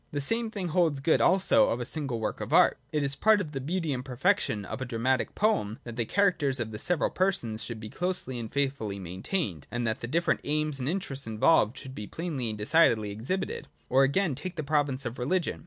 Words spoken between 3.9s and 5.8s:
and perfection of a dramatic poem